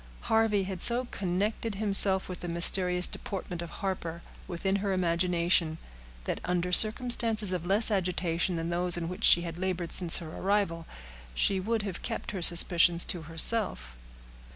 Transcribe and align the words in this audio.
Harvey 0.21 0.63
had 0.63 0.81
so 0.81 1.05
connected 1.11 1.75
himself 1.75 2.27
with 2.27 2.39
the 2.39 2.47
mysterious 2.47 3.05
deportment 3.05 3.61
of 3.61 3.69
Harper, 3.69 4.23
within 4.47 4.77
her 4.77 4.93
imagination, 4.93 5.77
that 6.23 6.41
under 6.43 6.71
circumstances 6.71 7.51
of 7.53 7.67
less 7.67 7.91
agitation 7.91 8.55
than 8.55 8.71
those 8.71 8.97
in 8.97 9.07
which 9.07 9.23
she 9.23 9.43
had 9.43 9.59
labored 9.59 9.91
since 9.91 10.17
her 10.17 10.35
arrival, 10.35 10.87
she 11.35 11.59
would 11.59 11.83
have 11.83 12.01
kept 12.01 12.31
her 12.31 12.41
suspicions 12.41 13.05
to 13.05 13.21
herself. 13.29 13.95